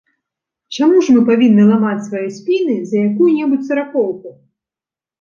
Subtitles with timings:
[0.77, 4.29] Чаму ж мы павінны ламаць свае спіны за якую-небудзь саракоўку?